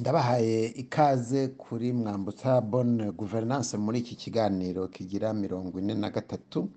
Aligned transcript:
ndabahaye 0.00 0.66
ikaze 0.66 1.48
kuri 1.48 1.92
mwambutsa 1.92 2.60
bonne 2.60 3.10
guverinance 3.12 3.76
muri 3.84 3.98
iki 4.02 4.14
kiganiro 4.16 4.88
kigira 4.88 5.32
mirongo 5.32 5.78
ine 5.78 5.94
na 5.94 6.10
gatatu 6.10 6.68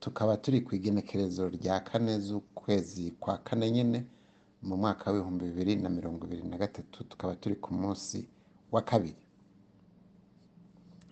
tukaba 0.00 0.36
turi 0.36 0.60
ku 0.60 0.74
igenekerezo 0.74 1.48
rya 1.48 1.80
kane 1.80 2.18
z'ukwezi 2.20 3.10
kwa 3.20 3.38
kane 3.38 3.70
nyine 3.70 3.98
mu 4.62 4.76
mwaka 4.76 5.10
w'ibihumbi 5.10 5.44
bibiri 5.44 5.76
na 5.76 5.88
mirongo 5.88 6.26
ibiri 6.26 6.42
na 6.48 6.56
gatatu 6.58 7.04
tukaba 7.04 7.34
turi 7.36 7.56
ku 7.56 7.74
munsi 7.74 8.26
wa 8.72 8.82
kabiri. 8.82 9.16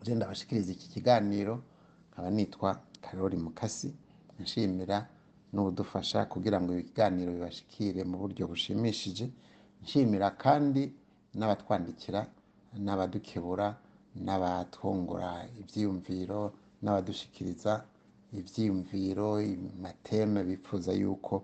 Je 0.03 0.15
ndabashikiriza 0.15 0.73
iki 0.73 0.89
kiganiro 0.89 1.63
nkaba 2.13 2.31
nitwa 2.31 2.81
karori 3.01 3.37
mukasi 3.37 3.95
nshimira 4.41 5.07
n'ubudufasha 5.53 6.27
kugira 6.27 6.61
ngo 6.61 6.73
ibiganiro 6.75 7.33
bibashikire 7.33 8.05
mu 8.05 8.19
buryo 8.19 8.47
bushimishije 8.51 9.31
nshimira 9.83 10.31
kandi 10.31 10.93
n'abatwandikira 11.39 12.21
n'abadukebura 12.85 13.69
n'abatwungura 14.27 15.31
ibyiyumviro 15.61 16.41
n'abadushikiriza 16.83 17.73
ibyiyumviro 18.41 19.29
amateme 19.77 20.41
bifuza 20.49 20.91
yuko 21.03 21.35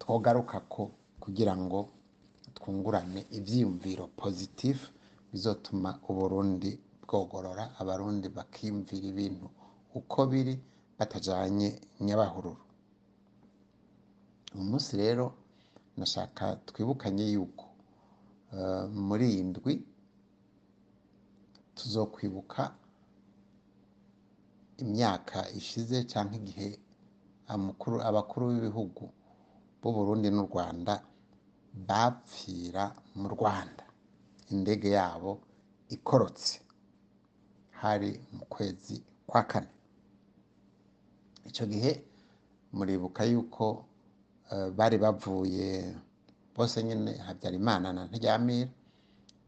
twogaruka 0.00 0.56
ko 0.72 0.82
kugira 1.22 1.54
ngo 1.62 1.78
twungurane 2.56 3.20
ibyiyumviro 3.38 4.04
pozitifu 4.20 4.86
bizotuma 5.32 5.90
uburundi 6.10 6.70
bwogorora 7.02 7.64
abarundi 7.80 8.26
bakiyumvira 8.36 9.06
ibintu 9.12 9.46
uko 9.98 10.18
biri 10.30 10.54
batajanye 10.98 11.68
nyabahururu. 12.06 12.62
Uyu 14.54 14.64
munsi 14.70 14.92
rero 15.02 15.26
nashaka 15.98 16.44
twibukanye 16.68 17.24
yuko 17.34 17.63
muri 19.06 19.24
iyi 19.32 19.42
ndwi 19.50 19.74
tuzokwibuka 21.76 22.62
imyaka 24.82 25.38
ishize 25.58 25.96
cyangwa 26.10 26.34
igihe 26.40 26.68
abakuru 28.08 28.44
b'ibihugu 28.50 29.04
b'u 29.80 29.90
Burundi 29.96 30.28
n'u 30.34 30.44
Rwanda 30.50 30.94
bapfira 31.88 32.84
mu 33.20 33.28
Rwanda. 33.34 33.84
Indege 34.52 34.88
yabo 34.98 35.32
ikorotse. 35.94 36.54
Hari 37.80 38.10
mu 38.36 38.44
kwezi 38.54 38.94
kwa 39.28 39.42
kane. 39.50 39.70
Icyo 41.48 41.64
gihe 41.72 41.92
muribuka 42.76 43.20
yuko 43.32 43.64
eh, 44.52 44.68
bari 44.78 44.96
bavuye 45.04 45.68
bose 46.56 46.82
nyine 46.82 47.12
Habyarimana 47.26 47.92
na 47.92 48.02
Ntiryamira 48.06 48.70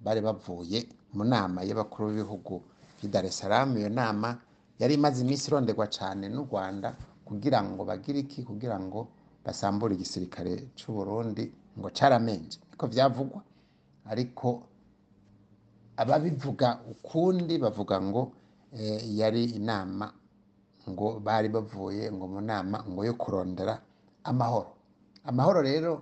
bari 0.05 0.21
bavuye 0.27 0.79
mu 1.17 1.25
nama 1.25 1.59
y'abakuru 1.69 2.05
b'ibihugu 2.11 2.55
by'i 2.97 3.09
Dar 3.13 3.25
iyo 3.25 3.89
nama 3.89 4.29
yari 4.81 4.95
imaze 4.95 5.19
iminsi 5.25 5.49
ironderwa 5.49 5.87
cyane 5.97 6.25
n'u 6.29 6.45
Rwanda 6.49 6.89
kugira 7.27 7.59
ngo 7.63 7.81
bagire 7.85 8.19
iki? 8.25 8.41
Kugira 8.49 8.77
ngo 8.81 9.09
basambure 9.45 9.95
igisirikare 9.95 10.53
cy'u 10.77 10.93
Burundi 10.97 11.45
ngo 11.79 11.89
caramenje. 11.97 12.59
Niko 12.71 12.87
vyavugwa. 12.87 13.41
Ariko 14.11 14.49
ababivuga 15.97 16.69
ukundi 16.93 17.55
bavuga 17.59 17.97
ngo 18.07 18.23
eh, 18.79 19.01
yari 19.19 19.43
inama 19.59 20.07
ngo 20.91 21.21
bari 21.27 21.49
bavuye 21.49 22.13
ngo 22.13 22.25
mu 22.33 22.41
nama 22.41 22.79
ngo 22.91 23.01
yo 23.09 23.15
kurondera 23.15 23.75
amahoro. 24.31 24.71
Amahoro 25.25 25.61
rero 25.63 25.93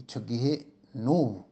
icyo 0.00 0.20
gihe 0.28 0.52
n'ubu 0.94 1.44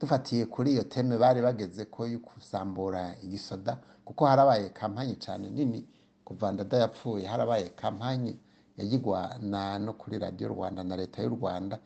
dufatiye 0.00 0.46
kuri 0.46 0.68
iyo 0.74 0.84
teme 0.88 1.14
bari 1.18 1.40
bageze 1.42 1.84
ko 1.92 2.06
yo 2.06 2.18
gusambura 2.18 3.16
igisoda 3.24 3.72
kuko 4.04 4.22
harabaye 4.26 4.68
kampanye 4.72 5.14
cyane 5.24 5.50
nini 5.50 5.80
kuva 6.24 6.52
ndada 6.52 6.76
yapfuye. 6.78 7.26
Harabaye 7.26 7.68
kampanye 7.76 8.32
yagirwa 8.78 9.36
na 9.42 9.78
no 9.78 9.92
kuri 9.92 10.18
radiyo 10.18 10.48
rwanda 10.54 10.82
na 10.84 10.96
leta 10.96 11.22
y'u 11.22 11.34
rwanda 11.36 11.78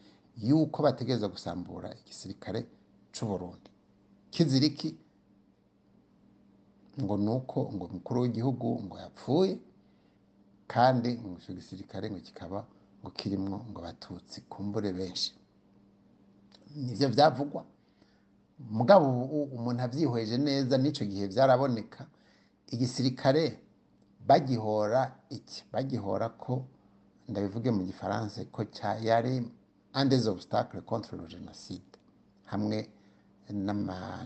yuko 0.43 0.83
bategereza 0.83 1.29
gusambura 1.29 1.89
igisirikare 2.01 2.61
cy'u 3.13 3.27
Burundi 3.27 3.71
kiziriki 4.31 4.95
ngo 7.03 7.17
nuko 7.17 7.59
ngo 7.75 7.85
umukuru 7.91 8.19
w'igihugu 8.23 8.69
ngo 8.87 8.97
yapfuye 9.05 9.59
kandi 10.73 11.11
ngo 11.19 11.37
icyo 11.41 11.53
gisirikare 11.59 12.07
ngo 12.11 12.21
kikaba 12.23 12.61
kirimwo 13.11 13.57
ngo 13.71 13.79
abatutsi 13.81 14.41
kumbure 14.49 14.93
benshi. 14.93 15.33
Nivyo 16.77 17.09
vyavugwa. 17.09 17.65
Mugabo 18.71 19.07
umuntu 19.57 19.83
avyihweje 19.83 20.37
neza 20.39 20.79
n'ico 20.79 21.05
gihe 21.05 21.27
vyaraboneka 21.27 22.07
igisirikare 22.73 23.59
bagihora 24.29 25.03
iki? 25.31 25.65
Bagihora 25.73 26.29
ko 26.39 26.65
ndabivuge 27.29 27.71
mu 27.71 27.83
gifaransa 27.85 28.45
ko 28.53 28.65
ca 28.77 28.97
yari 29.01 29.43
un 29.95 30.09
des 30.09 30.27
obstacles 30.27 30.83
contre 30.85 31.17
le 31.17 31.27
génocide 31.27 31.99
hamwe 32.51 32.89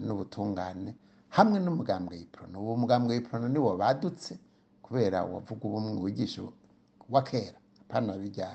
n'ubutungane 0.07 0.95
hamwe 1.37 1.59
n'umugambwe 1.61 2.17
w'iprono 2.19 2.57
uwo 2.63 2.75
mugambwe 2.77 3.15
w'iprono 3.17 3.49
niwo 3.49 3.77
badutse 3.77 4.39
kubera 4.83 5.25
wavuga 5.25 5.63
ubumwe 5.69 6.01
wigisha 6.05 6.43
wa 7.11 7.23
kera. 7.23 7.59
Apana 7.83 8.13
bijya 8.19 8.49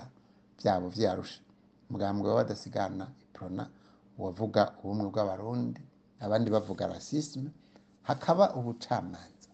byabo 0.59 0.87
vyarusha 0.95 1.39
umugambwe 1.89 2.25
w'abadasigana 2.29 3.05
iprona 3.25 3.63
wavuga 4.23 4.61
ubumwe 4.81 5.05
bw'abarundi 5.11 5.81
abandi 6.25 6.47
bavuga 6.55 6.83
rasisme 6.93 7.49
hakaba 8.09 8.45
ubucamanza. 8.57 9.49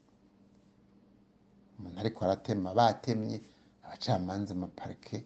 Umuntu 1.78 1.98
ariko 2.04 2.20
aratema 2.26 2.70
batemye 2.80 3.38
abacamanza 3.86 4.52
amaparike 4.58 5.18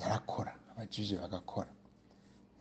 yarakora 0.00 0.52
abajije 0.70 1.14
bagakora. 1.22 1.70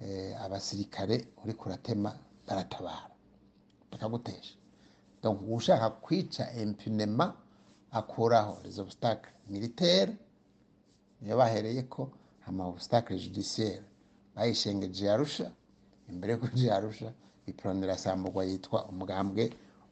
Eh, 0.01 0.31
abasirikare 0.43 1.15
uriko 1.43 1.63
uratema 1.69 2.09
baratabara. 2.47 3.09
Bakagutesha 3.91 4.55
donc 5.21 5.37
ushaka 5.57 5.89
kwica 5.89 6.43
impunema 6.61 7.25
akuraho. 7.91 8.53
Les 8.63 8.77
obstacles 8.79 9.33
militaires 9.49 10.15
niyo 11.21 11.35
bahereye 11.37 11.83
ko 11.83 12.11
ama 12.49 12.63
obstacle 12.73 13.15
judiciaire 13.23 13.83
bayishengeje 14.35 15.03
yarusha 15.11 15.47
imbere 16.11 16.29
yo 16.33 16.39
kuja 16.43 16.65
yarusha 16.73 17.09
iprone 17.49 17.81
irasamburwa 17.85 18.41
yitwa 18.49 18.79
umugambwe 18.91 19.43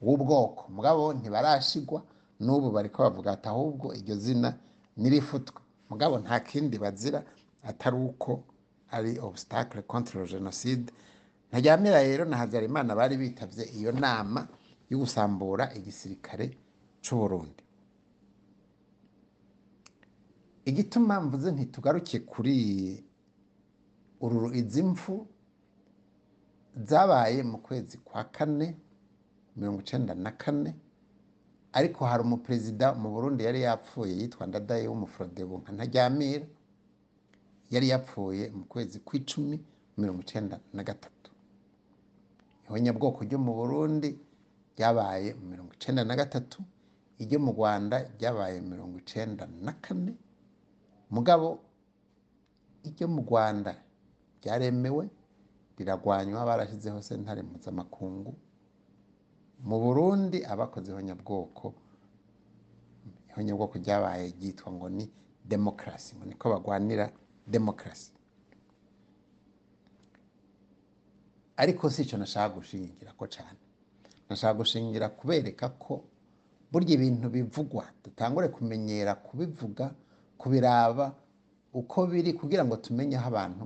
w'ubwoko 0.05 0.61
mugabo 0.75 1.03
ntibarashigwa 1.17 1.99
n'ubu 2.45 2.67
bariko 2.75 2.97
bavuga 3.05 3.29
ati 3.35 3.47
ahubwo 3.53 3.87
iryo 3.99 4.15
zina 4.25 4.49
nirifutwe. 5.01 5.59
Mugabo 5.89 6.15
nta 6.23 6.37
kindi 6.49 6.75
bazira 6.83 7.19
atari 7.69 7.97
uko 8.09 8.31
ari 8.95 9.11
obstacle 9.27 9.81
contre 9.91 10.13
le 10.21 10.25
génocide 10.31 10.89
ntaryamira 11.49 11.99
rero 12.07 12.23
na 12.25 12.35
Habyarimana 12.41 12.91
bari 12.99 13.15
bitavye 13.21 13.63
iyo 13.77 13.91
nama 13.91 14.41
yo 14.89 14.95
gusambura 15.01 15.63
igisirikare 15.77 16.45
c'u 17.03 17.15
Burundi 17.19 17.63
igituma 20.69 21.13
mvuze 21.25 21.47
ntitugaruke 21.51 22.17
kuri 22.31 22.53
izi 24.61 24.81
mfu 24.91 25.13
zabaye 26.89 27.39
mu 27.51 27.57
kwezi 27.65 27.95
kwa 28.07 28.23
kane 28.35 28.67
mirongo 29.57 29.79
icenda 29.81 30.13
na 30.15 30.31
kane 30.31 30.71
ariko 31.77 31.99
hari 32.09 32.21
umuperezida 32.23 32.93
mu 33.01 33.07
Burundi 33.13 33.41
yari 33.47 33.61
yapfuye 33.67 34.11
yitwa 34.19 34.43
Ndadaye 34.49 34.85
w'umufrodebu 34.87 35.53
nka 35.61 35.71
Ntaryamira 35.75 36.45
yari 37.73 37.87
yapfuye 37.93 38.43
mu 38.57 38.63
kwezi 38.71 38.97
kw'icumi 39.05 39.55
mirongo 39.97 40.21
icenda 40.25 40.55
na 40.73 40.83
gatatu. 40.83 41.29
Ihonyabwoko 42.65 43.19
ryo 43.27 43.39
mu 43.45 43.51
Burundi 43.59 44.09
ryabaye 44.75 45.29
mirongo 45.49 45.71
icenda 45.77 46.01
na 46.09 46.15
gatatu 46.21 46.59
iryo 47.21 47.37
mu 47.45 47.51
Rwanda 47.55 47.95
ryabaye 48.17 48.57
mirongo 48.61 48.95
icenda 49.03 49.43
na 49.65 49.73
kane 49.83 50.13
mugabo 51.09 51.59
iryo 52.87 53.07
mu 53.07 53.21
Rwanda 53.27 53.71
ryaremewe 54.41 55.03
riragwanywa 55.77 56.45
barashyizeho 56.49 57.01
sentare 57.01 57.41
mpuzamakungu. 57.41 58.33
Mu 59.67 59.77
Burundi 59.83 60.45
abakoze 60.45 60.91
ihonyabwoko 60.91 61.73
ihonyabwoko 63.29 63.73
ryabaye 63.77 64.27
ryitwa 64.37 64.69
ngo 64.71 64.87
ni 64.89 65.05
demokarasi 65.45 66.15
ngo 66.15 66.25
niko 66.25 66.45
bagwanira 66.49 67.05
demokarasi 67.47 68.11
ariko 71.57 71.89
si 71.89 72.01
icyo 72.05 72.17
nashaka 72.17 72.55
gushingira 72.55 73.11
ko 73.17 73.25
cyane 73.27 73.57
nashaka 74.29 74.53
gushingira 74.61 75.09
kubereka 75.09 75.69
ko 75.81 76.03
burya 76.71 76.93
ibintu 76.97 77.29
bivugwa 77.29 77.85
dutangure 78.03 78.47
kumenyera 78.53 79.15
kubivuga 79.15 79.85
kubiraba 80.37 81.05
uko 81.73 82.07
biri 82.07 82.33
kugira 82.33 82.65
ngo 82.65 82.75
tumenye 82.77 83.17
aho 83.17 83.27
abantu 83.29 83.65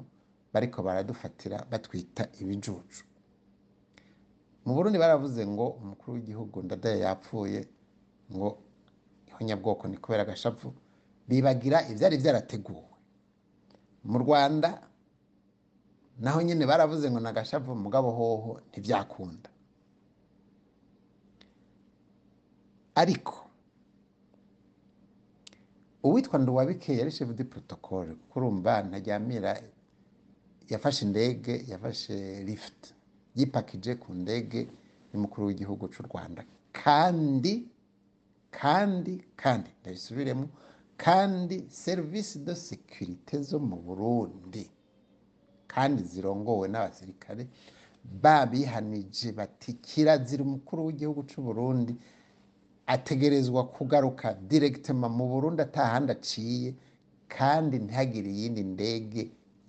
bariko 0.53 0.83
baradufatira 0.83 1.57
batwita 1.71 2.23
ibijuju. 2.41 3.03
Mu 4.65 4.73
burundi 4.75 4.97
baravuze 4.99 5.41
ngo 5.47 5.65
umukuru 5.81 6.13
w'igihugu 6.15 6.61
ndadaye 6.63 6.99
yapfuye 7.07 7.59
ngo 8.35 8.49
ihonyabwoko 9.29 9.87
ni 9.87 9.97
kubera 9.97 10.23
agashavu 10.23 10.73
bibagira 11.27 11.87
ibyari 11.91 12.17
byarateguwe 12.21 12.83
mu 14.03 14.17
rwanda 14.23 14.69
naho 16.19 16.41
nyine 16.41 16.65
baravuze 16.65 17.05
ngo 17.11 17.19
ni 17.19 17.27
agashavu 17.31 17.75
mugabo 17.75 18.11
hoho 18.11 18.51
ntibyakunda 18.69 19.49
ariko 22.95 23.33
uwitwa 26.03 26.39
nduwabike 26.39 26.97
yari 26.97 27.11
shefu 27.11 27.33
di 27.33 27.43
protocole 27.43 28.11
kuko 28.13 28.39
urumva 28.39 28.81
ntajyamira 28.83 29.51
yafashe 30.69 31.05
indege 31.05 31.53
yafashe 31.71 32.43
lifuti 32.43 32.89
yipakije 33.35 33.95
ku 33.95 34.13
ndege 34.13 34.59
y'umukuru 35.13 35.47
w'igihugu 35.47 35.87
cy'u 35.93 36.03
rwanda. 36.09 36.41
Kandi 36.71 37.53
kandi 38.51 39.13
kandi 39.41 39.69
ndabisubiremo 39.81 40.45
kandi 40.97 41.55
serivisi 41.69 42.39
de 42.45 42.55
sekirite 42.55 43.41
zo 43.41 43.59
mu 43.59 43.75
burundi 43.85 44.63
kandi 45.73 46.03
zirongowe 46.03 46.67
n'abasirikare 46.67 47.43
babihanije 48.23 49.31
bati 49.31 49.73
kirazira 49.73 50.43
umukuru 50.43 50.85
w'igihugu 50.87 51.21
cy'u 51.29 51.41
burundi 51.43 51.93
ategerezwa 52.93 53.61
kugaruka 53.75 54.27
diregitema 54.49 55.07
mu 55.17 55.23
burundi 55.31 55.61
atahandi 55.67 56.09
aciye 56.17 56.69
kandi 57.35 57.75
ntihagire 57.83 58.29
iyindi 58.35 58.63
ndege 58.73 59.21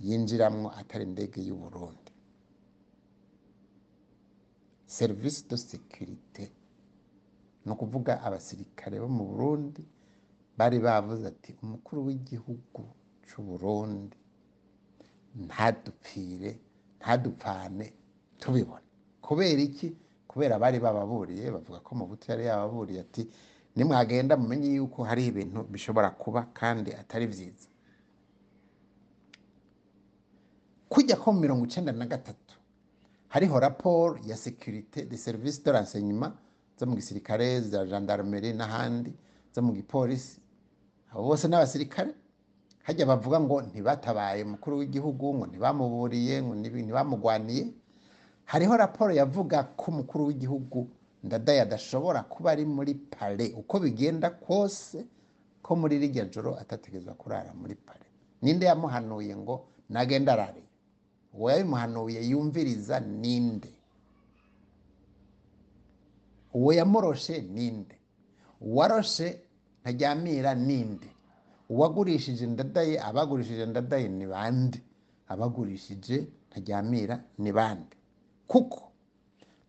yinjiramo 0.07 0.69
atari 0.81 1.05
indege 1.09 1.39
y'u 1.49 1.57
burundi. 1.63 2.11
Serivisi 4.87 5.49
de 5.49 5.57
sekirite 5.57 6.45
ni 7.65 7.71
ukuvuga 7.73 8.13
abasirikare 8.27 8.97
bo 9.01 9.09
mu 9.09 9.25
burundi 9.31 9.83
bari 10.59 10.79
bavuze 10.87 11.23
ati 11.33 11.51
umukuru 11.63 11.99
w'igihugu 12.07 12.83
cy'u 13.27 13.41
burundi 13.49 14.17
ntadupfire 15.47 16.51
ntadupfane 17.01 17.87
tubibona 18.41 18.87
kubera 19.25 19.61
iki? 19.69 19.89
Kubera 20.33 20.57
bari 20.59 20.79
bababuriye 20.81 21.51
bavuga 21.53 21.79
ko 21.85 21.91
mu 21.95 22.05
buto 22.09 22.25
yari 22.33 22.45
yababuriye 22.49 23.01
ati 23.05 23.23
nimwagenda 23.77 24.37
mumenye 24.37 24.69
yuko 24.81 25.05
hari 25.05 25.27
ibintu 25.29 25.61
bishobora 25.69 26.11
kuba 26.17 26.41
kandi 26.57 26.91
atari 26.97 27.27
byiza. 27.29 27.69
Kujya 30.89 31.17
ko 31.17 31.33
mirongo 31.33 31.65
icyenda 31.65 31.93
na 31.93 32.07
gatatu 32.07 32.55
hariho 33.29 33.61
raporo 33.61 34.19
ya 34.27 34.37
sekirite 34.37 35.05
de 35.09 35.17
serivisi 35.17 35.63
de 35.65 35.73
renseignement 35.73 36.35
zo 36.79 36.87
mu 36.87 36.97
gisirikare 36.97 37.61
za 37.61 37.85
gendarmerie 37.87 38.53
n'ahandi 38.53 39.13
zo 39.55 39.63
mu 39.63 39.73
gipolisi. 39.73 40.41
Abo 41.13 41.23
bose 41.33 41.49
n'abasirikare 41.49 42.13
hajya 42.85 43.07
bavuga 43.07 43.41
ngo 43.41 43.63
ntibatabaye 43.63 44.45
umukuru 44.45 44.79
w'igihugu 44.79 45.35
ngo 45.35 45.45
ntibamuburiye 45.47 46.43
ngo 46.43 46.55
ntibamugwaniye 46.55 47.65
hariho 48.53 48.75
raporo 48.77 49.13
yavuga 49.21 49.63
ko 49.79 49.85
umukuru 49.91 50.23
w'igihugu 50.29 50.81
ndadaye 51.25 51.61
adashobora 51.67 52.23
kuba 52.33 52.51
ari 52.53 52.65
muri 52.67 52.95
pale 52.95 53.53
uko 53.61 53.75
bigenda 53.81 54.31
kose 54.31 55.07
ko 55.63 55.71
muri 55.81 55.99
rirya 56.03 56.25
joro 56.33 56.51
atategerezwa 56.63 57.15
kurara 57.15 57.53
muri 57.55 57.75
pale 57.75 58.07
ninde 58.43 58.67
yamuhanuye 58.67 59.33
ngo 59.37 59.55
nagenda 59.89 60.33
arare? 60.33 60.63
Uwo 61.33 61.49
yabimuhanuye 61.51 62.21
yumviriza 62.31 63.01
ninde? 63.01 63.71
Uwo 66.55 66.71
yamuroshe 66.73 67.41
ninde? 67.41 67.97
Uwaroshe 68.61 69.41
ntajyamira 69.81 70.55
ninde? 70.55 71.09
Uwagurishije 71.73 72.47
ndadaye 72.47 73.01
abagurishije 73.01 73.67
ndadaye 73.67 74.09
ni 74.09 74.27
bande? 74.27 74.79
Abagurishije 75.29 76.17
ntajyamira 76.51 77.17
ni 77.39 77.53
bande? 77.53 77.97
Kuko 78.47 78.81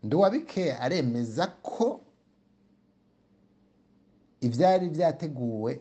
nduwabike 0.04 0.74
aremeza 0.74 1.48
ko 1.48 2.02
ibyari 4.42 4.90
byateguwe 4.90 5.72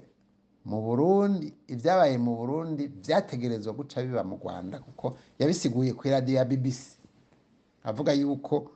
mu 0.65 0.79
burundi 0.87 1.47
ibyabaye 1.73 2.17
mu 2.19 2.33
burundi 2.39 2.83
byategerezwa 3.03 3.73
guca 3.75 3.99
biba 4.03 4.23
mu 4.25 4.37
rwanda 4.41 4.79
kuko 4.79 5.19
yabisiguye 5.39 5.93
ku 5.99 6.03
iradiyo 6.09 6.39
ya 6.39 6.45
bbc 6.47 6.81
avuga 7.85 8.13
yuko 8.15 8.71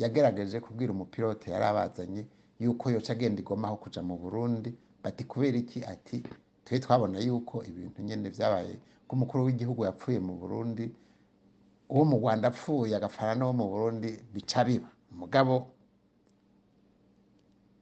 yagerageje 0.00 0.60
kubwira 0.64 0.92
umupilote 0.92 1.50
yari 1.52 1.64
abazanye 1.68 2.22
yuko 2.60 2.84
yoca 2.90 3.10
agenda 3.12 3.40
igoma 3.44 3.68
aho 3.68 3.76
kuja 3.76 4.00
mu 4.02 4.16
burundi 4.16 4.70
bati 5.04 5.24
kubera 5.24 5.56
iki? 5.58 5.84
Ati 5.84 6.22
twe 6.64 6.78
twabona 6.80 7.18
yuko 7.20 7.60
ibintu 7.64 8.02
nyine 8.02 8.30
byabaye 8.32 8.74
ko 9.06 9.12
umukuru 9.16 9.44
w'igihugu 9.44 9.84
yapfuye 9.84 10.18
mu 10.20 10.34
burundi 10.40 10.84
uwo 11.88 12.04
mu 12.04 12.16
rwanda 12.20 12.48
apfuye 12.48 12.92
agafana 12.96 13.34
n'uwo 13.38 13.52
mu 13.58 13.64
burundi 13.68 14.10
bica 14.32 14.64
biba. 14.64 14.88
Umugabo 15.12 15.54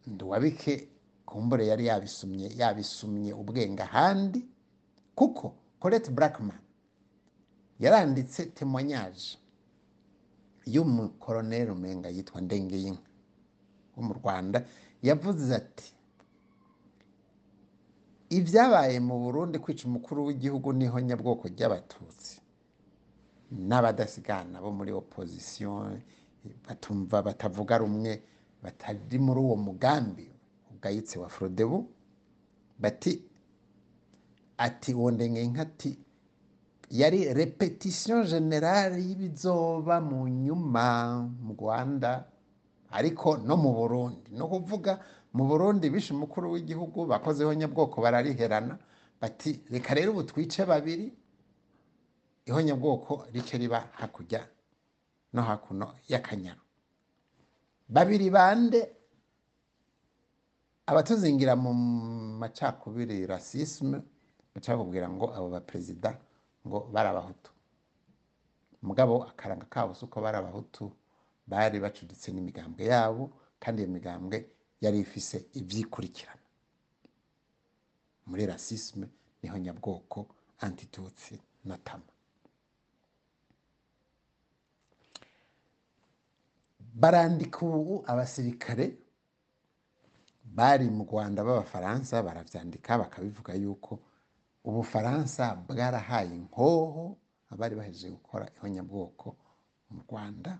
nduwabike 0.07 0.89
kumbure 1.27 1.67
yari 1.67 1.87
yabisumye 1.91 2.47
yabisumye 2.61 3.33
ubwenge 3.35 3.83
ahandi 3.83 4.41
kuko 5.19 5.55
colette 5.81 6.11
blackman 6.11 6.59
yaranditse 7.83 8.47
temoignage 8.55 9.39
y'umukoroneri 10.67 11.71
umenga 11.71 12.09
yitwa 12.09 12.41
ndengeyinka 12.41 13.11
wo 13.97 14.03
mu 14.07 14.13
rwanda 14.15 14.59
yavuze 15.03 15.51
ati 15.61 15.89
ibyabaye 18.31 19.01
mu 19.01 19.19
burundi 19.19 19.59
kwica 19.59 19.85
umukuru 19.87 20.27
w'igihugu 20.27 20.73
ni 20.73 20.87
ho 20.87 20.99
nyabwoko 21.01 21.49
ry'abatutsi. 21.49 22.41
N'abadasigana 23.51 24.61
bo 24.61 24.71
muri 24.73 24.93
opozisiyo 24.93 25.99
batumva 26.69 27.23
batavuga 27.23 27.79
rumwe 27.79 28.23
batari 28.63 29.19
muri 29.19 29.41
uwo 29.41 29.57
mugambi 29.57 30.27
ugayitse 30.75 31.19
wa 31.19 31.29
forodebu 31.29 31.89
bati 32.79 33.23
ati 34.59 34.95
uwo 34.95 35.11
ndengenka 35.11 35.63
ati 35.63 35.99
yari 36.91 37.35
repetisiyo 37.35 38.25
generale 38.25 38.97
y'ibizoba 39.03 40.01
mu 40.01 40.29
nyuma 40.29 41.23
mu 41.43 41.53
rwanda 41.55 42.25
ariko 42.91 43.37
no 43.37 43.57
mu 43.57 43.73
burundi. 43.75 44.31
No 44.33 44.47
kuvuga 44.49 44.99
mu 45.35 45.45
burundi 45.45 45.91
bishe 45.91 46.15
umukuru 46.15 46.53
w'igihugu 46.53 47.07
bakozeho 47.07 47.55
nyabwoko 47.55 48.01
barariherana 48.01 48.79
bati 49.21 49.61
reka 49.71 49.95
rero 49.95 50.13
ubu 50.13 50.23
twice 50.23 50.65
babiri 50.65 51.13
ihonyabwoko 52.47 53.27
rice 53.33 53.59
riba 53.59 53.81
hakurya 53.99 54.41
no 55.33 55.43
hakuno 55.43 55.87
y'akanyaru 56.09 56.63
babiri 57.89 58.31
bande 58.31 58.81
abatuzingira 60.87 61.57
mu 61.57 61.73
macakubiri 62.41 63.27
rasisme 63.27 63.99
baca 64.55 64.71
bakubwira 64.77 65.09
ngo 65.11 65.27
abo 65.37 65.49
baperezida 65.51 66.11
ngo 66.67 66.79
bari 66.93 67.09
abahutu. 67.09 67.51
Mugabo 68.83 69.15
akaranga 69.31 69.67
kabo 69.67 69.95
si 69.95 70.05
uko 70.05 70.21
bari 70.21 70.37
abahutu 70.39 70.85
bari 71.47 71.77
bacuditse 71.85 72.33
n'imigambwe 72.33 72.83
yabo 72.93 73.25
kandi 73.63 73.83
iyo 73.83 73.91
migambwe 73.91 74.37
yari 74.81 74.99
ifise 75.03 75.37
ibyikurikirana 75.59 76.47
muri 78.27 78.47
rasisme 78.47 79.07
ni 79.43 79.49
ho 79.51 79.57
nyabwoko 79.59 80.27
antitutsi 80.65 81.35
na 81.65 81.77
tama. 81.79 82.05
Barandika 87.01 87.59
ubu 87.67 87.95
abasirikare 88.11 88.87
bari 90.57 90.87
mu 90.97 91.03
rwanda 91.05 91.41
b'abafaransa 91.47 92.15
barabyandika 92.27 92.91
bakabivuga 93.03 93.53
yuko 93.63 93.93
ubufaransa 94.69 95.45
bwarahaye 95.67 96.33
inkoho 96.41 97.05
abari 97.53 97.75
bahejeje 97.79 98.09
gukora 98.17 98.45
ihonyabwoko 98.57 99.27
mu 99.91 100.01
rwanda. 100.09 100.53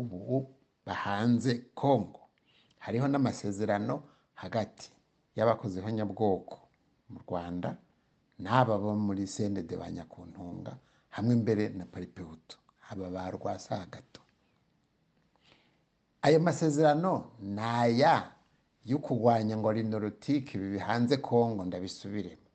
Ubu 0.00 0.38
bahanze 0.86 1.52
kongo 1.80 2.20
hariho 2.84 3.06
n'amasezerano 3.08 3.94
hagati 4.42 4.88
y'abakoze 5.36 5.76
ihonyabwoko 5.80 6.56
mu 7.12 7.18
rwanda 7.26 7.68
n'aba 8.42 8.74
bo 8.82 8.90
muri 9.06 9.26
sendede 9.26 9.74
ba 9.76 9.90
nyakuntunga 9.90 10.72
hamwe 11.16 11.34
mbere 11.42 11.64
na 11.76 11.84
paripehutu 11.92 12.56
aba 12.90 13.06
ba 13.14 13.22
rwasagato 13.34 14.20
ayo 16.22 16.40
masezerano 16.40 17.12
ni 17.40 17.60
aya 17.60 18.32
yo 18.84 18.98
kurwanya 18.98 19.56
ngo 19.56 19.72
rinorotike 19.72 20.50
ibi 20.58 20.68
bihanze 20.74 21.16
kongo 21.16 21.64
ndabisubiremo 21.64 22.48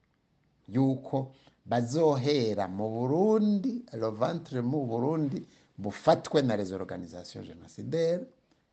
yuko 0.67 1.17
bazohera 1.65 2.67
mu 2.67 2.85
burundi 2.95 3.85
rovantire 4.01 4.61
mu 4.61 4.85
burundi 4.85 5.37
bufatwe 5.77 6.41
na 6.41 6.55
les 6.55 6.71
organisations 6.71 7.45
génocidaires 7.47 8.27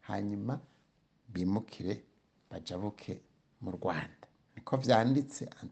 hanyuma 0.09 0.61
bimukire 1.29 2.05
bajabuke 2.51 3.21
mu 3.61 3.71
rwanda. 3.71 4.27
Niko 4.55 4.77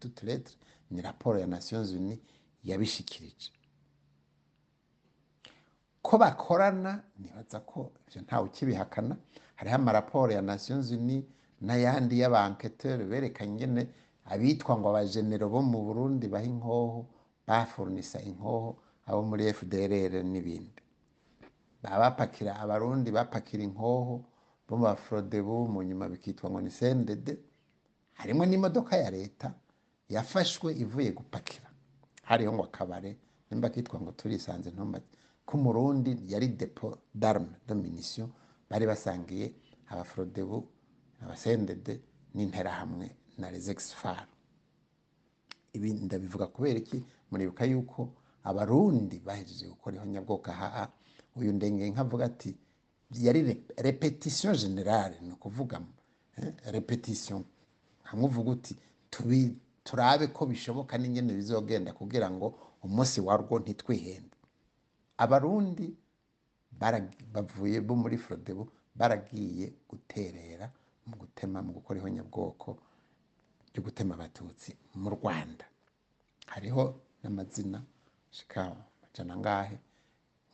toute 0.00 0.22
lettre 0.26 0.54
ni 0.90 1.02
raporo 1.02 1.38
ya 1.38 1.46
nations 1.46 1.90
unies 1.92 2.18
yabishikirije. 2.64 3.52
Ko 6.02 6.18
bakorana 6.18 7.02
nibaza 7.18 7.60
ko 7.60 7.92
ivyo 8.08 8.20
ntawe 8.22 8.44
ukibihakana. 8.48 9.16
Hariho 9.56 9.76
amaraporo 9.76 10.32
ya 10.32 10.42
nations 10.42 10.90
unies 10.92 11.24
n'ayandi 11.60 12.18
y'abanketeur 12.22 12.98
berekanye 13.04 13.52
ingene 13.52 13.82
abitwa 14.24 14.78
ngo 14.78 14.88
abajenero 14.88 15.48
bo 15.52 15.60
mu 15.62 15.78
burundi 15.84 16.28
baha 16.28 16.44
inkoho 16.48 17.06
bafurnisa 17.46 18.18
inkoho 18.24 18.76
abo 19.06 19.20
muri 19.28 19.52
fdrr 19.52 20.14
n'ibindi. 20.24 20.80
Baba 21.82 21.98
bapakira 22.10 22.56
abarundi 22.62 23.10
bapakira 23.12 23.62
inkoho 23.62 24.24
bo 24.68 24.74
mu 24.76 24.84
bafrodebu 24.88 25.68
mu 25.68 25.82
nyuma 25.82 26.08
bikitwa 26.08 26.48
ngo 26.50 26.60
ni 26.60 26.70
sendede. 26.70 27.36
Harimo 28.16 28.44
n'imodoka 28.46 28.96
ya 28.96 29.10
leta 29.10 29.52
yafashwe 30.08 30.72
ivuye 30.74 31.12
gupakira. 31.12 31.68
Hariho 32.24 32.52
ngo 32.52 32.64
akabare 32.64 33.16
nimba 33.50 33.68
kitwa 33.68 34.00
ngo 34.00 34.12
turisanze 34.16 34.70
k'umurundi 35.50 36.12
yari 36.32 36.48
depo 36.48 36.98
d'arme 37.14 37.58
de 37.66 37.74
munition 37.74 38.28
bari 38.70 38.86
basangiye 38.86 39.52
abafrodebu 39.90 40.58
abasendede 41.22 42.00
n'interahamwe 42.34 43.06
na 43.38 43.50
les 43.50 43.68
exfar 43.68 44.26
ibi 45.72 45.92
ndabivuga 46.06 46.46
kubera 46.46 46.78
iki? 46.78 47.02
Muribuka 47.30 47.64
yuko 47.64 48.12
abarundi 48.44 49.18
bahejeje 49.18 49.66
gukora 49.68 49.96
ihonyabwoko 49.96 50.50
aha 50.50 50.88
uyu 51.36 51.52
ndenge 51.52 51.90
nkavuga 51.90 52.24
ati 52.30 52.56
yari 53.26 53.42
re- 53.42 53.60
repetition 53.76 54.56
generale 54.56 55.16
ni 55.22 55.32
ukuvuga 55.32 55.80
eh, 56.38 56.52
repetition 56.66 57.44
hamwe 58.02 58.24
uvuga 58.26 58.50
uti 58.50 58.76
turabe 59.84 60.26
ko 60.26 60.46
bishoboka 60.46 60.98
n'ingene 60.98 61.32
bizogenda 61.34 61.92
kugira 61.92 62.30
ngo 62.30 62.46
umunsi 62.82 63.20
warwo 63.20 63.58
ntitwihende. 63.58 64.29
Abarundi 65.22 65.86
bavuye 67.34 67.78
bo 67.86 67.94
muri 68.02 68.16
frodebu 68.24 68.64
baragiye 68.98 69.66
guterera 69.88 70.66
mu 71.08 71.14
gutema 71.20 71.58
mu 71.66 71.70
gukora 71.76 71.96
ihonyabwoko 72.00 72.68
ryo 73.70 73.80
gutema 73.86 74.12
abatutsi 74.16 74.70
mu 75.02 75.08
rwanda. 75.16 75.64
Hariho 76.52 76.82
n'amazina 77.22 77.78
shika 78.36 78.62
majana 79.02 79.34
ngahe 79.40 79.76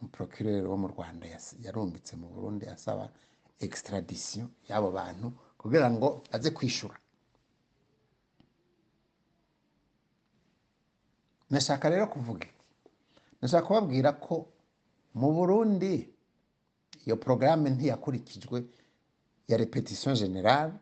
umuprokireri 0.00 0.66
wo 0.73 0.76
mu 0.82 0.88
rwanda 0.92 1.25
yarumbitse 1.64 2.12
mu 2.20 2.26
burundi 2.35 2.64
asaba 2.75 3.04
extradition 3.66 4.46
y'abo 4.68 4.88
bantu 4.99 5.26
kugira 5.61 5.88
ngo 5.94 6.08
aze 6.35 6.50
kwishura. 6.56 6.96
Nashaka 11.50 11.88
rero 11.90 12.06
kuvuga 12.06 12.46
nashaka 13.40 13.66
kubabwira 13.66 14.12
ko 14.12 14.35
mu 15.18 15.28
burundi 15.37 15.92
iyo 17.06 17.16
porogaramu 17.16 17.68
ntiyakurikijwe 17.75 18.58
ya 19.49 19.56
repetition 19.56 20.14
generale 20.16 20.73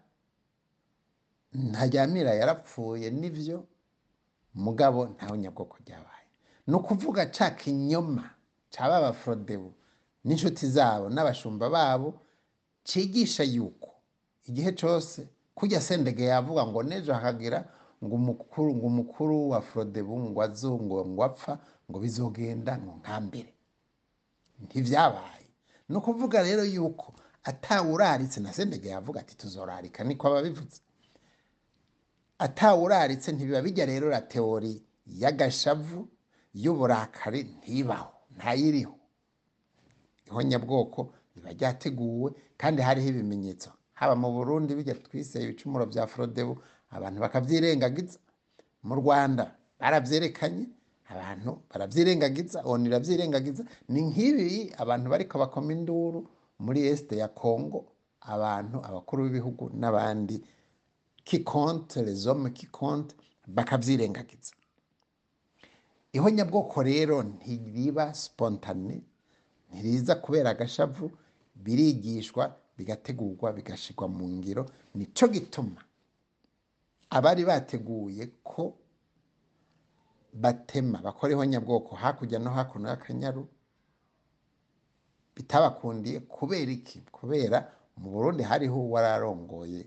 ntajyamira 1.52 2.34
yarapfuye 2.40 3.10
n'ibyo 3.10 3.58
mugabo 4.54 5.00
ntawe 5.14 5.36
nyabwoko 5.38 5.74
ryabaye 5.84 6.26
ni 6.66 6.74
ukuvuga 6.78 7.22
ca 7.36 7.50
kinyoma 7.60 8.24
caba 8.74 8.96
abafrodebu 9.00 9.70
n'inshuti 10.24 10.66
zabo 10.76 11.06
n'abashumba 11.14 11.66
babo 11.70 12.08
cigisha 12.88 13.44
yuko 13.44 13.90
igihe 14.48 14.72
cose 14.72 15.28
kujya 15.54 15.80
sendege 15.80 16.24
yavuga 16.24 16.66
ngo 16.66 16.82
nejo 16.82 17.12
hakagira 17.14 17.58
ngo 18.04 18.14
umukuru 18.88 19.50
wa 19.50 19.60
frodebu 19.62 20.14
ngo 20.30 20.38
azungo 20.42 21.06
ngo 21.06 21.22
apfa 21.24 21.52
ngo 21.90 21.98
bizogenda 22.02 22.72
ngo 22.82 22.92
nkambere 23.00 23.53
ntivyabaye 24.60 25.46
ni 25.88 25.96
ukuvuga 25.96 26.42
rero 26.42 26.64
yuko 26.64 27.14
atawuraritse 27.44 28.40
na 28.40 28.52
sendege 28.52 28.88
yavuga 28.88 29.20
ati 29.20 29.36
tuzorarika. 29.36 30.04
Niko 30.04 30.26
ababivuze 30.28 30.80
atawuraritse 32.38 33.32
ntibiba 33.32 33.62
bijya 33.62 33.86
rero 33.86 34.08
la 34.10 34.20
teori 34.20 34.82
y'agashavu 35.06 36.08
y'uburakari 36.54 37.42
ntibaho. 37.42 38.12
Ntayiriho. 38.36 38.94
Ihonyabwoko 40.26 41.14
riba 41.36 41.50
ryateguwe 41.52 42.32
kandi 42.56 42.82
hariho 42.82 43.08
ibimenyetso. 43.08 43.70
Haba 43.94 44.16
mu 44.16 44.32
burundi 44.32 44.74
bijya 44.74 44.94
twiseye 44.94 45.44
ibicumuro 45.44 45.86
bya 45.86 46.06
frodebu 46.06 46.58
abantu 46.90 47.20
bakavyirengagiza 47.20 48.18
mu 48.82 48.94
rwanda 49.00 49.54
baravyerekanye 49.80 50.66
abantu 51.12 51.50
baravyirengagiza 51.70 52.62
onu 52.64 52.86
iravyirengagiza 52.88 53.62
ni 53.88 54.00
nk'ibi 54.08 54.72
abantu 54.82 55.06
bariko 55.10 55.38
bakoma 55.38 55.72
induru 55.72 56.20
muri 56.64 56.80
este 56.92 57.16
ya 57.16 57.28
congo 57.28 57.84
abantu 58.20 58.76
abakuru 58.88 59.24
b'ibihugu 59.24 59.70
n'abandi. 59.80 60.36
Les 61.96 62.26
hommes 62.26 62.52
qui 62.52 62.66
compte 62.66 63.14
bakavyirengagiza 63.48 64.52
ihonyabwoko 66.12 66.82
rero 66.82 67.22
ntiriba 67.22 68.14
spontane 68.14 69.02
ntiriza 69.72 70.14
kubera 70.14 70.50
agashavu 70.50 71.10
birigishwa 71.54 72.44
bigategurwa 72.76 73.52
bigashirwa 73.52 74.08
mu 74.08 74.28
ngiro. 74.28 74.66
Nico 74.94 75.26
gituma 75.28 75.80
abari 77.10 77.44
bateguye 77.44 78.26
ko 78.42 78.74
batema 80.34 80.98
bakora 81.02 81.32
ihonyabwoko 81.32 81.94
hakurya 81.96 82.38
no 82.38 82.50
hakuno 82.50 82.88
y'akanyaru 82.88 83.42
bitabakundiye 85.36 86.20
kubera 86.20 86.70
iki? 86.72 87.00
Kubera 87.12 87.58
mu 87.96 88.10
burundi 88.10 88.42
hariho 88.42 88.78
uwararongoye 88.88 89.86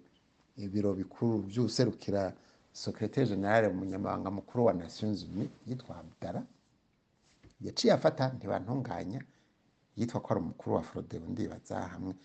ibiro 0.58 0.94
bikuru 0.94 1.38
vy'userukira 1.48 2.34
secretaire 2.74 3.30
general 3.30 3.72
umunyamabanga 3.72 4.32
mukuru 4.32 4.66
wa 4.66 4.74
nations 4.74 5.24
unies 5.24 5.50
yitwa 5.68 5.98
abdara 5.98 6.42
yaciye 7.62 7.94
afata 7.94 8.24
ntibantunganya 8.36 9.22
yitwa 9.98 10.20
ko 10.22 10.28
ari 10.34 10.40
umukuru 10.42 10.76
wa 10.76 10.84
frodebu 10.84 11.32
ndibaza 11.32 11.80
hamwe. 11.80 12.16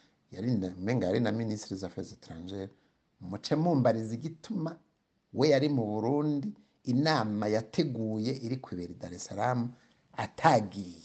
Umenga 0.79 1.07
yari 1.07 1.21
na 1.21 1.33
ministre 1.33 1.75
des 1.77 1.85
affaires 1.85 2.13
étrangères. 2.13 2.71
Muce 3.21 3.55
mumbariza 3.57 4.15
igituma 4.15 4.77
we 5.35 5.49
yari 5.49 5.69
mu 5.69 5.85
burundi 5.87 6.53
inama 6.85 7.47
yateguye 7.49 8.33
iri 8.45 8.57
kwibera 8.57 8.93
i 8.93 8.99
dar 8.99 9.13
es 9.15 9.29
atagiye. 10.17 11.03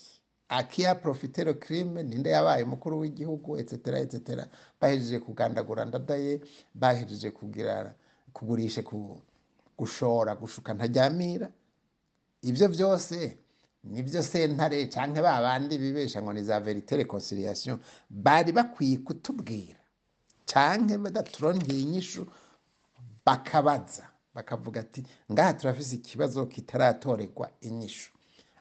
Akiya 0.50 0.96
profitero 0.96 1.54
crime 1.60 2.04
ninde 2.04 2.30
yabaye 2.30 2.64
umukuru 2.64 3.00
w'igihugu 3.00 3.58
etc 3.60 3.74
etc 4.04 4.48
bahejeje 4.82 5.20
kugandagura 5.20 5.86
ndadaye 5.86 6.40
bahejeje 6.74 7.32
kugira 7.32 7.94
kugurisha 8.34 8.82
ku, 8.84 9.20
gushora 9.78 10.36
gushuka 10.36 10.74
ntajyamira 10.74 11.48
ibyo 12.50 12.68
byose 12.70 13.38
ni 13.84 14.02
byo 14.04 14.24
sentare 14.24 14.88
canke 14.94 15.22
ba 15.22 15.42
bandi 15.42 15.78
bibesha 15.78 16.22
ngo 16.22 16.32
ni 16.34 16.44
za 16.44 16.60
verite 16.60 16.96
reconciliation 16.98 17.80
bari 18.10 18.52
bakwiye 18.52 18.98
kutubwira. 19.04 19.76
Canke 20.46 20.98
badaturonkeye 20.98 21.82
inyishu 21.82 22.24
bakabaza. 23.26 24.06
Bakavuga 24.38 24.80
ati 24.86 25.02
ngaha 25.32 25.54
turafise 25.54 25.96
ikibazo 25.96 26.46
kitaratorerwa 26.46 27.50
inyishu. 27.62 28.12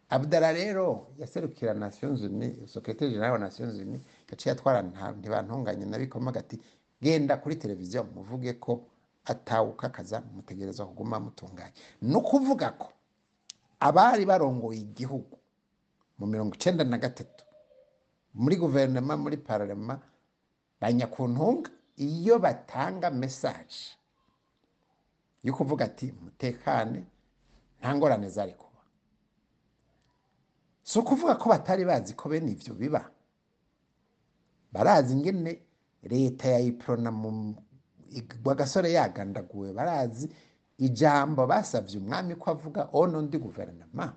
Abdara 0.08 0.52
rero 0.52 1.06
yaserukira 1.18 1.74
nations 1.74 2.22
unies 2.22 2.72
secretaire 2.72 3.12
general 3.12 3.32
wa 3.32 3.38
nations 3.38 3.74
unies 3.80 4.00
yaciye 4.30 4.52
atwara 4.52 4.82
ntibantunganye 5.18 5.84
nabikomaga 5.84 6.40
ati 6.40 6.56
genda 7.02 7.36
kuri 7.36 7.56
televiziyo 7.56 8.04
muvuge 8.04 8.52
ko 8.56 8.86
atawukakaza 9.24 10.22
mutegereza 10.34 10.86
kuguma 10.86 11.20
mutunganye 11.20 11.72
ni 12.02 12.14
ukuvuga 12.16 12.70
ko 12.70 12.88
abari 13.80 14.24
barongoye 14.26 14.80
igihugu 14.80 15.36
mu 16.18 16.26
mirongo 16.26 16.54
icenda 16.54 16.84
na 16.84 16.98
gatatu 16.98 17.44
muri 18.34 18.56
guverinoma 18.56 19.16
muri 19.16 19.36
pararema 19.36 19.98
banyakuntunga 20.80 21.70
iyo 21.96 22.38
batanga 22.38 23.10
mesaje 23.10 23.95
yo 25.46 25.54
kuvuga 25.54 25.84
ati 25.84 26.12
mutekane 26.12 27.06
nta 27.80 27.94
ngorane 27.96 28.28
zari 28.28 28.52
kuba. 28.54 28.80
Si 30.82 30.98
ukuvuga 30.98 31.34
ko 31.38 31.48
batari 31.48 31.84
bazi 31.84 32.14
ko 32.14 32.28
bene 32.28 32.50
ivyo 32.52 32.74
biba. 32.74 33.10
Barazi 34.72 35.12
ingene 35.14 35.62
leta 36.02 36.48
ya 36.48 36.58
iprona 36.60 37.10
mu 37.10 37.54
gasore 38.56 38.90
yagandaguwe 38.92 39.72
barazi 39.72 40.28
ijambo 40.78 41.46
basavye 41.46 41.98
umwami 41.98 42.34
ko 42.34 42.50
avuga 42.50 42.88
ono 42.92 43.22
ndi 43.22 43.38
guverinoma. 43.38 44.16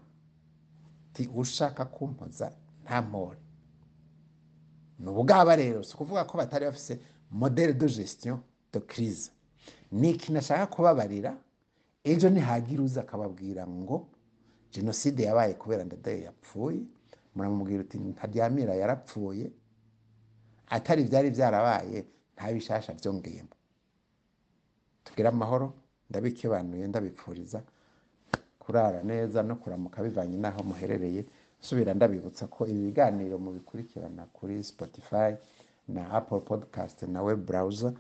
Ti 1.14 1.30
ushaka 1.36 1.86
kumpoza 1.86 2.52
nta 2.84 3.02
mpore. 3.02 3.40
Ni 5.00 5.08
ubugaba 5.10 5.56
rero 5.56 5.84
si 5.84 5.94
ukuvuga 5.94 6.24
ko 6.26 6.38
batari 6.38 6.66
bafise 6.66 7.00
modele 7.32 7.74
de 7.74 7.88
gestion 7.88 8.42
de 8.74 8.80
crise. 8.80 9.32
Ni 9.92 10.10
ikintu 10.14 10.40
ashaka 10.40 10.66
kubabarira 10.68 11.32
ejo 12.04 12.30
nihagira 12.30 12.82
uza 12.84 13.02
akababwira 13.02 13.68
ngo 13.68 14.08
jenoside 14.72 15.24
yabaye 15.24 15.54
kubera 15.54 15.84
ndadaye 15.84 16.22
yapfuye. 16.30 16.82
Muramubwira 17.36 17.82
uti 17.84 17.98
ntaryamira 17.98 18.74
yarapfuye 18.76 19.52
atari 20.70 21.04
byari 21.10 21.30
byarabaye 21.32 22.06
nta 22.36 22.46
bishasha 22.54 22.94
byongeyemo. 22.94 23.54
Tubwire 25.04 25.30
amahoro 25.30 25.74
ndabikebanuye 26.10 26.88
ndabipfuriza 26.88 27.62
kurara 28.60 29.04
neza 29.04 29.44
no 29.44 29.56
kuramuka 29.56 30.04
bivanye 30.04 30.38
n'aho 30.38 30.62
muherereye. 30.64 31.26
Subira 31.60 31.94
ndabibutsa 31.94 32.48
ko 32.48 32.68
ibi 32.68 32.82
biganiro 32.94 33.36
mubikurikirana 33.40 34.26
kuri 34.34 34.64
spotify 34.64 35.36
na 35.88 36.10
apple 36.12 36.40
podcast 36.40 37.02
na 37.04 37.22
web 37.22 37.40
browser 37.46 37.94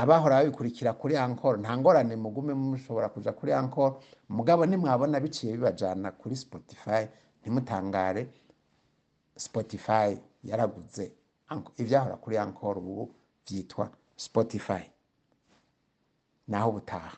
abahora 0.00 0.36
babikurikira 0.38 0.92
kuri 1.00 1.14
ankoro 1.16 1.56
nta 1.62 1.72
ngorane 1.78 2.14
mugume 2.16 2.52
mushobora 2.54 3.08
kuja 3.14 3.32
kuri 3.38 3.50
ankoro 3.52 3.98
mugabo 4.36 4.62
nimwabona 4.66 5.16
biciye 5.20 5.52
bibajana 5.56 6.08
kuri 6.20 6.36
spotify 6.36 7.02
ntimutangare. 7.40 8.22
Spotify 9.36 10.08
yaraguze 10.44 11.04
Anko- 11.50 11.72
ivyahora 11.82 12.16
kuri 12.22 12.36
ankoro 12.38 12.78
ubu 12.80 13.04
vyitwa 13.46 13.90
spotify. 14.16 14.82
Naho 16.48 16.68
ubutaha. 16.70 17.16